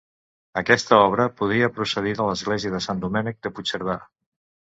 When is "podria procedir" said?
1.41-2.15